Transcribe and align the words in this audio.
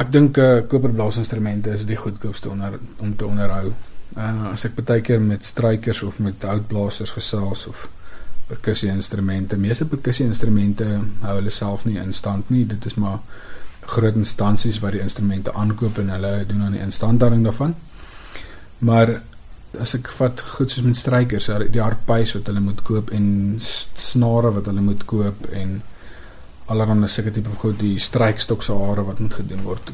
Ek 0.00 0.08
dink 0.08 0.38
uh, 0.40 0.62
koperblasinstrumente 0.64 1.74
is 1.76 1.82
die 1.84 1.98
goedkoopste 1.98 2.48
onder 2.48 2.78
om 3.04 3.10
te 3.16 3.26
onderhou. 3.26 3.72
Uh, 4.16 4.50
as 4.50 4.64
ek 4.64 4.78
baie 4.78 5.02
keer 5.04 5.20
met 5.20 5.44
strykers 5.44 6.00
of 6.06 6.22
met 6.24 6.46
houtblasers 6.48 7.12
gesels 7.18 7.66
of 7.68 7.82
perkussie 8.48 8.88
instrumente, 8.90 9.58
meeste 9.60 9.84
perkussie 9.90 10.24
instrumente 10.24 10.86
hou 11.22 11.36
hulle 11.36 11.52
self 11.52 11.84
nie 11.84 11.98
in 12.00 12.14
stand 12.16 12.48
nie. 12.50 12.64
Dit 12.70 12.88
is 12.88 12.96
maar 12.96 13.20
groot 13.92 14.16
instansies 14.16 14.80
wat 14.80 14.96
die 14.96 15.04
instrumente 15.04 15.52
aankoop 15.52 16.00
en 16.00 16.14
hulle 16.14 16.32
doen 16.48 16.64
aan 16.64 16.78
die 16.78 16.82
instandhouding 16.86 17.44
daarvan. 17.44 17.76
Maar 18.88 19.18
as 19.80 19.94
ek 20.00 20.08
vat 20.16 20.40
goed 20.56 20.72
soos 20.72 20.86
met 20.88 20.98
strykers, 20.98 21.50
die 21.70 21.84
harpies 21.84 22.32
wat 22.38 22.48
hulle 22.48 22.64
moet 22.64 22.80
koop 22.88 23.12
en 23.14 23.28
snare 23.60 24.56
wat 24.56 24.72
hulle 24.72 24.82
moet 24.82 25.04
koop 25.12 25.44
en 25.52 25.82
allerhande 26.70 27.08
sulke 27.10 27.32
tipe 27.34 27.50
goed, 27.60 27.78
die 27.80 27.98
strykstokse 27.98 28.74
hare 28.78 29.04
wat 29.08 29.20
moet 29.22 29.34
gedoen 29.40 29.62
word, 29.66 29.90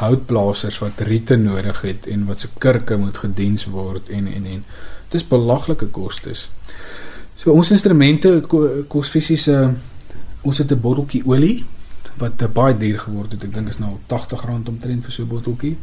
houtblasers 0.00 0.80
wat 0.82 1.00
riete 1.06 1.36
nodig 1.38 1.82
het 1.86 2.08
en 2.10 2.26
wat 2.26 2.42
se 2.42 2.50
kurke 2.58 2.98
moet 2.98 3.18
gediens 3.22 3.66
word 3.70 4.10
en 4.10 4.26
en 4.26 4.46
en 4.54 4.64
dit 5.08 5.20
is 5.20 5.28
belaglike 5.28 5.86
kostes. 5.94 6.48
So 7.36 7.54
ons 7.54 7.70
instrumente 7.70 8.40
kos 8.88 9.12
fisies 9.12 9.48
'n 9.48 9.76
ons 10.42 10.58
het 10.58 10.72
'n 10.72 10.80
botteltjie 10.80 11.22
olie 11.26 11.64
wat 12.18 12.52
baie 12.52 12.76
duur 12.76 12.98
geword 12.98 13.32
het. 13.32 13.44
Ek 13.44 13.54
dink 13.54 13.68
is 13.68 13.78
nou 13.78 13.92
R80 14.08 14.68
omtrent 14.68 15.04
vir 15.04 15.12
so 15.12 15.22
'n 15.22 15.28
botteltjie. 15.28 15.76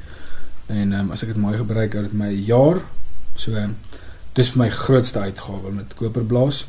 En 0.68 0.94
um, 0.94 1.12
as 1.12 1.22
ek 1.22 1.34
dit 1.34 1.38
mooi 1.38 1.58
gebruik, 1.58 1.94
het 1.94 2.04
dit 2.04 2.14
my 2.14 2.32
jaar. 2.32 2.82
So 3.36 3.52
dis 4.34 4.54
my 4.54 4.70
grootste 4.70 5.20
uitgawe 5.20 5.72
met 5.72 5.94
koperblaas. 5.96 6.66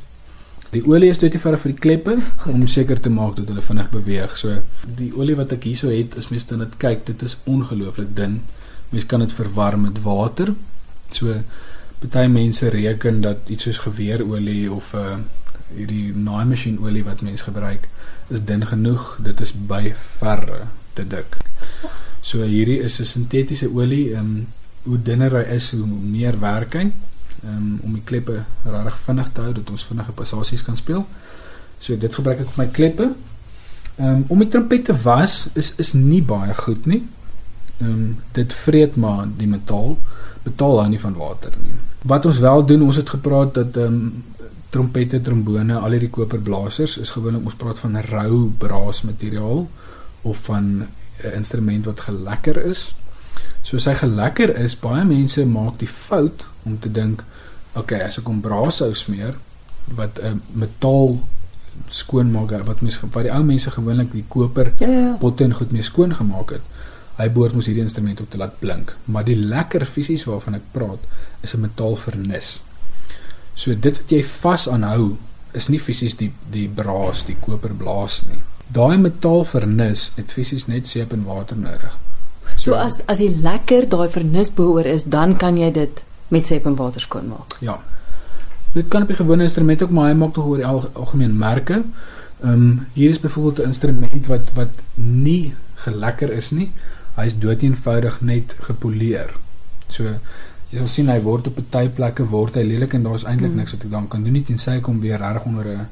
Die 0.74 0.82
olie 0.90 1.10
is 1.12 1.20
dit 1.22 1.36
vir 1.38 1.56
vir 1.58 1.72
die 1.72 1.80
kleppe 1.80 2.16
Goed. 2.18 2.52
om 2.52 2.66
seker 2.66 3.00
te 3.00 3.10
maak 3.10 3.36
dat 3.36 3.48
hulle 3.52 3.62
vinnig 3.62 3.90
beweeg. 3.92 4.36
So 4.38 4.58
die 4.98 5.12
olie 5.14 5.36
wat 5.38 5.52
ek 5.54 5.68
hierso 5.68 5.92
het, 5.92 6.16
is 6.18 6.30
mens 6.32 6.46
dan 6.50 6.64
dit 6.64 6.76
kyk, 6.82 7.06
dit 7.06 7.22
is 7.22 7.36
ongelooflik 7.46 8.10
dun. 8.16 8.40
Mens 8.90 9.06
kan 9.06 9.22
dit 9.22 9.32
verwarm 9.32 9.86
met 9.86 10.02
water. 10.02 10.54
So 11.14 11.38
Party 12.04 12.26
mense 12.28 12.68
reken 12.68 13.20
dat 13.20 13.48
iets 13.48 13.64
soos 13.64 13.78
geweerolie 13.78 14.72
of 14.72 14.92
'n 14.92 14.98
uh, 14.98 15.16
hierdie 15.76 16.12
naaimasjien 16.14 16.78
olie 16.78 17.04
wat 17.04 17.22
mense 17.22 17.44
gebruik 17.44 17.88
is 18.28 18.44
dun 18.44 18.66
genoeg. 18.66 19.18
Dit 19.22 19.40
is 19.40 19.52
by 19.52 19.92
verre 19.94 20.66
te 20.92 21.06
dik. 21.06 21.36
So 22.20 22.42
hierdie 22.42 22.80
is 22.80 23.00
'n 23.00 23.04
sintetiese 23.04 23.68
olie. 23.70 24.14
Ehm 24.14 24.20
um, 24.20 24.46
hoe 24.82 25.02
dunner 25.02 25.32
hy 25.32 25.54
is, 25.54 25.70
hoe 25.70 25.86
meer 25.86 26.40
werk 26.40 26.74
hy. 26.74 26.92
Um, 27.44 27.80
om 27.84 27.92
die 27.92 28.02
kleppe 28.04 28.38
regtig 28.64 28.98
vinnig 29.04 29.26
te 29.32 29.42
hou 29.44 29.52
dat 29.52 29.70
ons 29.70 29.84
vinnige 29.84 30.12
passasies 30.16 30.62
kan 30.64 30.76
speel. 30.76 31.02
So 31.78 31.96
dit 32.00 32.14
gebruik 32.14 32.40
ek 32.40 32.52
op 32.54 32.56
my 32.56 32.66
kleppe. 32.72 33.10
Um, 34.00 34.24
om 34.32 34.40
die 34.40 34.48
trompet 34.48 34.88
te 34.88 34.96
was 35.02 35.48
is 35.52 35.74
is 35.76 35.92
nie 35.92 36.22
baie 36.24 36.54
goed 36.64 36.86
nie. 36.86 37.02
Ehm 37.80 37.90
um, 37.90 38.06
dit 38.32 38.52
vreet 38.64 38.96
maar 38.96 39.26
die 39.36 39.50
metaal. 39.50 39.98
Betaal 40.42 40.80
hou 40.80 40.88
nie 40.88 41.00
van 41.00 41.18
water 41.20 41.52
nie. 41.60 41.76
Wat 42.02 42.24
ons 42.24 42.38
wel 42.38 42.64
doen, 42.66 42.82
ons 42.82 42.96
het 42.96 43.12
gepraat 43.16 43.54
dat 43.60 43.76
ehm 43.76 44.00
um, 44.00 44.24
trompette, 44.74 45.20
trombone, 45.20 45.76
al 45.78 45.94
hierdie 45.94 46.10
koperblasers 46.10 46.96
is 46.98 47.12
gewoonlik 47.14 47.44
ons 47.46 47.54
praat 47.54 47.78
van 47.78 48.00
rou 48.08 48.48
braasmateriaal 48.58 49.68
of 50.22 50.40
van 50.48 50.64
'n 50.82 50.88
instrument 51.34 51.84
wat 51.84 52.00
gelekker 52.00 52.64
is. 52.64 52.94
So 53.64 53.80
as 53.80 53.88
hy 53.88 53.94
gelekker 53.96 54.52
is, 54.60 54.76
baie 54.76 55.04
mense 55.08 55.44
maak 55.48 55.78
die 55.80 55.88
fout 55.88 56.46
om 56.68 56.76
te 56.78 56.90
dink, 56.92 57.24
okay, 57.74 58.02
as 58.04 58.20
ek 58.20 58.28
hom 58.28 58.42
braashou 58.44 58.92
smeer 58.94 59.38
wat 59.96 60.20
'n 60.20 60.42
metaal 60.52 61.18
skoonmaak 61.90 62.52
wat 62.66 62.82
mense 62.82 63.00
wat 63.02 63.24
die 63.24 63.32
ou 63.34 63.42
mense 63.42 63.70
gewoonlik 63.70 64.12
die 64.12 64.24
koper 64.28 64.72
ja, 64.78 64.86
ja, 64.88 65.00
ja. 65.00 65.16
potte 65.18 65.44
en 65.44 65.52
goed 65.52 65.72
mee 65.72 65.82
skoon 65.82 66.14
gemaak 66.14 66.50
het 66.50 66.62
hy 67.18 67.28
behoort 67.30 67.54
mos 67.54 67.68
hierdie 67.70 67.84
instrument 67.84 68.22
op 68.24 68.30
te 68.30 68.40
laat 68.40 68.56
blink. 68.60 68.94
Maar 69.06 69.26
die 69.26 69.36
lekker 69.38 69.86
fisies 69.86 70.26
waarvan 70.28 70.58
ek 70.58 70.70
praat, 70.74 71.02
is 71.42 71.54
'n 71.54 71.60
metaalvernis. 71.60 72.60
So 73.54 73.74
dit 73.74 73.98
wat 73.98 74.10
jy 74.10 74.22
vas 74.22 74.68
aanhou, 74.68 75.16
is 75.52 75.68
nie 75.68 75.78
fisies 75.78 76.16
die 76.16 76.32
die 76.50 76.68
braas, 76.68 77.24
die 77.26 77.36
koperblaas 77.40 78.22
nie. 78.28 78.42
Daai 78.72 78.98
metaalvernis 78.98 80.10
het 80.16 80.32
fisies 80.32 80.66
net 80.66 80.86
seep 80.86 81.12
en 81.12 81.24
water 81.24 81.56
nodig. 81.56 81.96
So, 82.64 82.72
so 82.72 82.78
as 82.80 82.98
as 83.12 83.20
jy 83.20 83.30
lekker 83.44 83.88
daai 83.92 84.08
vernis 84.08 84.50
behoor 84.60 84.88
is, 84.88 85.04
dan 85.16 85.36
kan 85.36 85.58
jy 85.60 85.70
dit 85.74 86.04
met 86.34 86.48
seep 86.48 86.66
en 86.70 86.76
water 86.78 87.04
skoon 87.04 87.28
maak. 87.32 87.58
Ja. 87.60 87.76
Dit 88.74 88.88
kan 88.88 89.02
op 89.02 89.10
'n 89.10 89.20
gewone 89.22 89.42
instrument 89.42 89.82
ook 89.82 89.90
maar 89.90 90.08
hy 90.08 90.16
maak 90.16 90.32
tog 90.34 90.46
oor 90.46 90.56
die 90.62 90.66
al, 90.66 90.80
algemeen 90.92 91.38
merke. 91.38 91.84
Ehm 92.42 92.52
um, 92.52 92.86
hier 92.92 93.10
is 93.10 93.20
byvoorbeeld 93.20 93.58
'n 93.58 93.72
instrument 93.72 94.26
wat 94.26 94.52
wat 94.54 94.82
nie 94.94 95.54
gelekker 95.74 96.30
is 96.32 96.50
nie 96.50 96.70
hy 97.14 97.26
is 97.30 97.38
doeteenvoudig 97.38 98.20
net 98.26 98.56
gepoleer. 98.66 99.34
So 99.88 100.04
jy 100.70 100.80
sal 100.80 100.88
sien 100.90 101.10
hy 101.12 101.20
word 101.22 101.46
op 101.50 101.60
baie 101.70 101.90
plekke 101.94 102.26
word 102.30 102.56
hy 102.58 102.64
lelik 102.66 102.96
en 102.96 103.04
daar's 103.06 103.26
eintlik 103.28 103.52
mm. 103.52 103.60
niks 103.62 103.76
wat 103.76 103.84
ek 103.86 103.92
dan 103.92 104.08
kan 104.10 104.24
doen 104.26 104.34
nie 104.34 104.46
tensy 104.46 104.78
ek 104.80 104.88
hom 104.90 104.98
weer 105.04 105.20
reg 105.22 105.44
onder 105.46 105.68
'n 105.74 105.86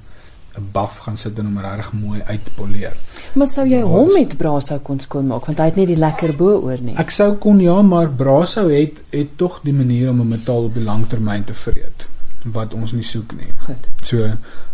'n 0.58 0.68
buff 0.72 0.98
gaan 0.98 1.16
sit 1.16 1.38
en 1.38 1.44
hom 1.44 1.58
reg 1.58 1.92
mooi 1.92 2.20
uitpoleer. 2.26 2.96
Maar 3.34 3.46
sou 3.46 3.66
jy 3.68 3.80
hom 3.80 4.12
met 4.12 4.36
brasou 4.36 4.78
kon 4.78 5.00
skoon 5.00 5.26
maak 5.26 5.46
want 5.46 5.58
hy 5.58 5.64
het 5.64 5.76
nie 5.76 5.86
die 5.86 5.96
lekker 5.96 6.36
bo 6.36 6.60
oor 6.60 6.80
nie. 6.80 6.96
Ek 6.96 7.10
sou 7.10 7.34
kon 7.34 7.60
ja, 7.60 7.82
maar 7.82 8.10
brasou 8.10 8.70
het 8.72 9.02
het 9.10 9.36
tog 9.36 9.60
die 9.62 9.72
manier 9.72 10.10
om 10.10 10.20
'n 10.20 10.28
metaal 10.28 10.64
op 10.64 10.74
die 10.74 10.84
langtermyn 10.84 11.44
te 11.44 11.54
vreet 11.54 12.08
wat 12.44 12.74
ons 12.74 12.92
nie 12.92 13.06
soek 13.06 13.32
nie. 13.38 13.52
Goed. 13.66 13.88
So 14.02 14.30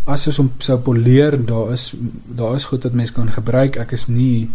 as 0.06 0.26
ons 0.26 0.36
hom 0.36 0.52
sou 0.58 0.78
poleer, 0.78 1.36
daar 1.46 1.72
is 1.72 1.94
daar 2.26 2.54
is 2.54 2.64
goed 2.64 2.82
wat 2.82 2.92
mense 2.92 3.12
kan 3.12 3.30
gebruik. 3.30 3.76
Ek 3.76 3.92
is 3.92 4.06
nie 4.08 4.50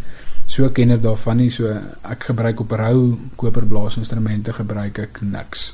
so 0.46 0.70
kenner 0.70 1.00
daarvan 1.02 1.38
nie 1.38 1.50
so 1.50 1.70
ek 2.10 2.24
gebruik 2.24 2.60
op 2.60 2.72
rou 2.72 3.18
koperblasinstrumente 3.40 4.54
gebruik 4.54 5.00
ek 5.00 5.22
niks. 5.22 5.74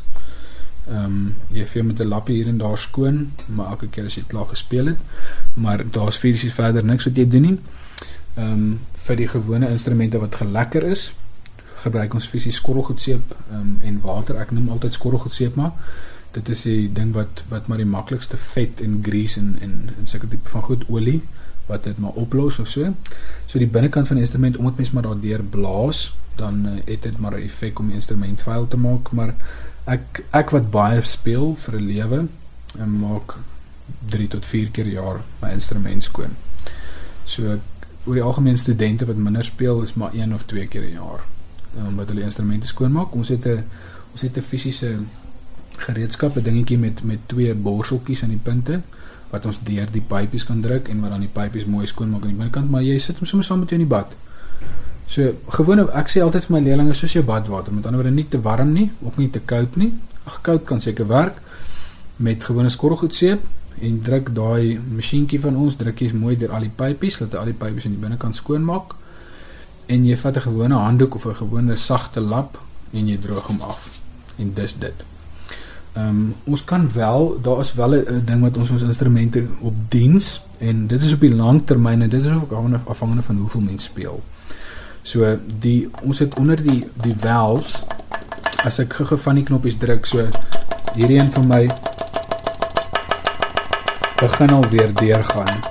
Ehm 0.89 1.05
um, 1.05 1.35
jy 1.53 1.65
vee 1.65 1.83
met 1.83 1.99
'n 1.99 2.07
lappie 2.07 2.35
hier 2.35 2.47
en 2.47 2.57
daar 2.57 2.77
skoon, 2.77 3.31
maar 3.47 3.69
elke 3.69 3.87
keer 3.87 4.05
as 4.05 4.15
jy 4.15 4.23
klaar 4.27 4.47
gespeel 4.47 4.85
het, 4.85 4.97
maar 5.53 5.83
daar's 5.91 6.17
fisies 6.17 6.53
verder 6.53 6.85
niks 6.85 7.05
wat 7.05 7.17
jy 7.17 7.27
doen 7.27 7.41
nie. 7.41 7.59
Ehm 8.35 8.51
um, 8.51 8.79
vir 8.93 9.15
die 9.15 9.27
gewone 9.27 9.69
instrumente 9.69 10.19
wat 10.19 10.35
gelekker 10.35 10.83
is, 10.83 11.13
gebruik 11.83 12.13
ons 12.13 12.27
fisies 12.27 12.55
skorrelgoedseep 12.55 13.35
ehm 13.51 13.59
um, 13.59 13.79
en 13.83 14.01
water. 14.01 14.35
Ek 14.35 14.51
noem 14.51 14.69
altyd 14.69 14.93
skorrelgoedseep 14.93 15.55
maar 15.55 15.71
dit 16.31 16.49
is 16.49 16.61
die 16.61 16.89
ding 16.93 17.13
wat 17.13 17.43
wat 17.49 17.67
maar 17.67 17.77
die 17.81 17.89
maklikste 17.89 18.37
vet 18.37 18.81
en 18.81 18.99
grease 19.03 19.39
en 19.39 19.55
en, 19.61 19.89
en 19.97 20.07
sulke 20.07 20.27
tipe 20.27 20.49
van 20.49 20.61
goed 20.61 20.85
olie 20.87 21.21
wat 21.69 21.83
dit 21.83 21.97
maar 22.01 22.17
oplos 22.17 22.59
of 22.59 22.67
so. 22.67 22.93
So 23.45 23.61
die 23.61 23.69
binnekant 23.69 24.07
van 24.09 24.17
die 24.17 24.25
instrument 24.25 24.57
omdat 24.57 24.77
mens 24.81 24.91
maar 24.91 25.05
daardeur 25.05 25.43
blaas, 25.43 26.15
dan 26.39 26.65
uh, 26.65 26.71
het 26.85 27.03
dit 27.05 27.17
maar 27.17 27.37
'n 27.37 27.45
effek 27.45 27.79
om 27.79 27.87
die 27.87 27.95
instrument 27.95 28.41
vuil 28.41 28.67
te 28.67 28.77
maak, 28.77 29.11
maar 29.11 29.35
ek 29.85 30.23
ek 30.31 30.49
wat 30.49 30.71
baie 30.71 31.03
speel 31.03 31.55
vir 31.55 31.75
'n 31.75 31.87
lewe 31.87 32.27
en 32.77 32.99
maak 32.99 33.37
3 34.09 34.27
tot 34.27 34.45
4 34.45 34.69
keer 34.69 34.85
per 34.85 34.93
jaar 34.93 35.21
my 35.41 35.49
instrument 35.51 36.03
skoon. 36.03 36.35
So 37.25 37.59
oor 38.05 38.15
die 38.15 38.23
algemeen 38.23 38.57
studente 38.57 39.05
wat 39.05 39.15
minder 39.15 39.45
speel 39.45 39.81
is 39.81 39.93
maar 39.93 40.13
1 40.13 40.33
of 40.33 40.45
2 40.45 40.67
keer 40.67 40.83
'n 40.83 40.93
jaar 40.93 41.23
om 41.75 41.95
wat 41.95 42.07
hulle 42.07 42.21
instrumente 42.21 42.67
skoon 42.67 42.91
maak. 42.91 43.13
Ons 43.13 43.29
het 43.29 43.45
'n 43.45 43.63
ons 44.11 44.21
het 44.21 44.37
'n 44.37 44.41
fisiese 44.41 44.97
gereedskap, 45.77 46.35
'n 46.35 46.43
dingetjie 46.43 46.77
met 46.77 47.03
met 47.03 47.19
twee 47.25 47.55
borseltjies 47.55 48.23
aan 48.23 48.29
die 48.29 48.43
punte 48.43 48.81
wat 49.29 49.45
ons 49.45 49.59
deur 49.63 49.91
die 49.91 50.01
pypies 50.01 50.43
kan 50.43 50.61
druk 50.61 50.87
en 50.87 51.01
wat 51.01 51.09
dan 51.09 51.19
die 51.19 51.33
pypies 51.33 51.65
mooi 51.65 51.85
skoon 51.85 52.09
maak 52.09 52.21
aan 52.21 52.33
die 52.33 52.37
binnekant, 52.37 52.69
maar 52.69 52.81
jy 52.81 52.97
sit 52.99 53.17
hom 53.17 53.25
sommer 53.25 53.45
saam 53.45 53.59
met 53.59 53.69
jou 53.69 53.81
in 53.81 53.87
die 53.87 53.95
bad. 53.95 54.15
So 55.09 55.33
gewone 55.57 55.87
ek 55.97 56.11
sê 56.13 56.21
altyd 56.21 56.45
vir 56.45 56.53
my 56.53 56.59
leerlinge 56.67 56.93
soos 56.93 57.15
jou 57.15 57.23
badwater, 57.25 57.73
met 57.73 57.87
ander 57.89 58.03
woorde 58.03 58.13
nie 58.13 58.27
te 58.29 58.41
warm 58.45 58.73
nie, 58.75 58.91
ook 59.01 59.17
nie 59.17 59.29
te 59.33 59.41
koud 59.41 59.79
nie. 59.81 59.93
Ag 60.29 60.41
koud 60.45 60.67
kan 60.69 60.81
seker 60.81 61.07
werk 61.09 61.39
met 62.19 62.43
gewone 62.43 62.69
skorrelgoedseep 62.69 63.45
en 63.87 63.99
druk 64.03 64.33
daai 64.35 64.77
masjienkie 64.91 65.39
van 65.41 65.55
ons 65.57 65.77
druk 65.79 66.01
jy 66.03 66.11
mooi 66.13 66.35
deur 66.37 66.51
al 66.53 66.65
die 66.67 66.73
pypies 66.81 67.17
dat 67.21 67.37
al 67.39 67.47
die 67.49 67.57
pypies 67.57 67.87
aan 67.87 67.95
die 67.95 68.01
binnekant 68.01 68.35
skoon 68.37 68.65
maak. 68.67 68.93
En 69.89 70.05
jy 70.05 70.17
vat 70.19 70.37
'n 70.37 70.45
gewone 70.45 70.75
handdoek 70.75 71.15
of 71.15 71.25
'n 71.25 71.35
gewone 71.35 71.75
sagte 71.75 72.19
lap 72.19 72.59
en 72.91 73.07
jy 73.07 73.17
droog 73.17 73.47
hom 73.47 73.61
af. 73.61 74.01
En 74.37 74.53
dis 74.53 74.75
dit. 74.77 75.05
Ehm 75.93 76.07
um, 76.07 76.35
ons 76.43 76.63
kan 76.63 76.91
wel 76.93 77.39
daar 77.41 77.59
is 77.59 77.73
wel 77.73 77.95
'n 77.95 78.21
ding 78.25 78.41
wat 78.41 78.57
ons 78.57 78.69
ons 78.69 78.81
instrumente 78.81 79.47
op 79.61 79.73
diens 79.87 80.43
en 80.57 80.87
dit 80.87 81.01
is 81.01 81.13
op 81.13 81.19
die 81.19 81.35
lang 81.35 81.65
termyn 81.65 82.01
en 82.01 82.09
dit 82.09 82.25
is 82.25 82.31
ook 82.31 82.51
afhangende 82.85 83.21
van 83.21 83.37
hoeveel 83.37 83.61
mense 83.61 83.85
speel. 83.85 84.23
So 85.01 85.37
die 85.59 85.89
ons 86.03 86.19
het 86.19 86.35
onder 86.39 86.61
die 86.63 86.87
die 87.01 87.15
valves 87.15 87.83
as 88.67 88.79
ek 88.83 88.93
gou 88.93 89.17
van 89.17 89.39
die 89.39 89.45
knoppies 89.47 89.77
druk 89.79 90.05
so 90.05 90.25
hierdie 90.95 91.19
een 91.19 91.31
van 91.31 91.47
my 91.47 91.61
begin 94.19 94.49
al 94.49 94.67
weer 94.69 94.93
deurgaan. 94.93 95.61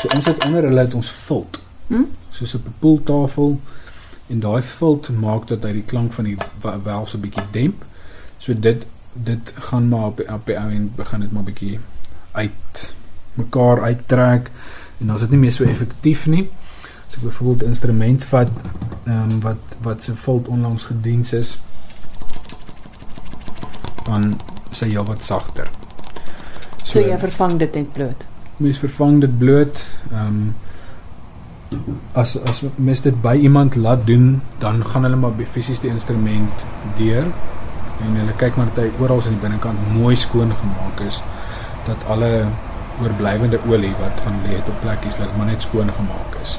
So 0.00 0.08
ons 0.14 0.28
het 0.30 0.44
onder 0.44 0.62
hulle 0.62 0.80
het 0.80 0.94
ons 0.94 1.10
vult. 1.10 1.58
Hm? 1.86 2.06
Soos 2.30 2.54
op 2.54 2.66
'n 2.66 2.74
pooltafel 2.78 3.60
en 4.26 4.40
daai 4.40 4.62
vult 4.62 5.08
maak 5.08 5.46
dat 5.48 5.62
hy 5.62 5.72
die 5.72 5.82
klank 5.82 6.12
van 6.12 6.24
die 6.24 6.36
valves 6.60 7.14
'n 7.14 7.20
bietjie 7.20 7.50
demp. 7.50 7.84
So 8.38 8.54
dit 8.54 8.86
dit 9.12 9.52
gaan 9.54 9.88
maar 9.88 10.06
op 10.06 10.20
op 10.20 10.46
die 10.46 10.58
ou 10.58 10.70
en 10.70 10.92
begin 10.96 11.20
dit 11.20 11.32
maar 11.32 11.42
bietjie 11.42 11.80
uit 12.32 12.94
mekaar 13.34 13.82
uittrek 13.82 14.50
en 14.98 15.06
dan 15.06 15.14
is 15.14 15.20
dit 15.20 15.30
nie 15.30 15.38
meer 15.38 15.52
so 15.52 15.64
effektief 15.64 16.26
nie. 16.26 16.48
As 17.08 17.16
ek 17.16 17.22
byvoorbeeld 17.22 17.62
'n 17.62 17.66
instrument 17.74 18.24
vat 18.24 18.50
ehm 19.04 19.30
um, 19.30 19.40
wat 19.40 19.62
wat 19.82 20.04
se 20.04 20.16
volt 20.16 20.48
onlangs 20.48 20.84
gediens 20.84 21.32
is, 21.32 21.58
dan 24.04 24.34
sy 24.70 24.88
heel 24.88 25.04
wat 25.04 25.24
sagter. 25.24 25.70
So, 26.82 27.00
so 27.00 27.00
jy 27.00 27.18
vervang 27.18 27.58
dit 27.58 27.74
net 27.74 27.92
bloot. 27.92 28.26
Mens 28.56 28.78
vervang 28.78 29.20
dit 29.20 29.38
bloot. 29.38 29.86
Ehm 30.10 30.26
um, 30.26 30.54
as 32.12 32.36
as 32.42 32.62
mens 32.76 33.00
dit 33.00 33.22
by 33.22 33.34
iemand 33.34 33.74
laat 33.74 34.06
doen, 34.06 34.42
dan 34.58 34.84
gaan 34.84 35.02
hulle 35.02 35.16
maar 35.16 35.32
fisies 35.50 35.80
die 35.80 35.90
instrument 35.90 36.66
deur 36.96 37.26
en 38.04 38.16
hulle 38.20 38.34
kyk 38.36 38.56
maar 38.56 38.70
dat 38.74 38.84
hy 38.84 39.02
oral 39.02 39.22
aan 39.24 39.36
die 39.36 39.42
binnekant 39.42 39.92
mooi 39.96 40.16
skoon 40.16 40.52
gemaak 40.52 41.00
is 41.06 41.22
dat 41.88 42.02
alle 42.12 42.30
oorblywende 43.02 43.60
olie 43.68 43.92
wat 44.00 44.20
van 44.24 44.40
lê 44.44 44.56
het 44.58 44.68
op 44.68 44.80
plekkies 44.84 45.18
laat 45.20 45.36
maar 45.36 45.48
net 45.50 45.64
skoon 45.64 45.92
gemaak 45.98 46.36
is. 46.42 46.58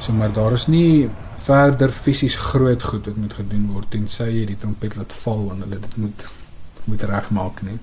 So 0.00 0.12
maar 0.12 0.32
daar 0.32 0.52
is 0.52 0.66
nie 0.66 1.10
verder 1.44 1.90
fisies 1.92 2.36
groot 2.36 2.82
goed 2.82 3.06
wat 3.06 3.16
moet 3.16 3.32
gedoen 3.36 3.66
word 3.72 3.90
tensy 3.92 4.28
jy 4.32 4.46
die 4.48 4.56
trompet 4.60 4.96
laat 4.96 5.12
val 5.12 5.50
en 5.52 5.64
hulle 5.64 5.80
dit 5.80 5.96
moet 5.96 6.32
moet 6.88 7.02
regmaak 7.02 7.60
nie. 7.62 7.76